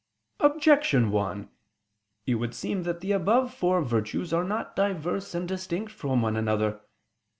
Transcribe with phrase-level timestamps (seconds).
[0.39, 1.47] Objection 1:
[2.25, 6.35] It would seem that the above four virtues are not diverse and distinct from one
[6.35, 6.81] another.